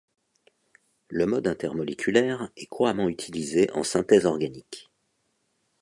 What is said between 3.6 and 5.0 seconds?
en synthèse organique.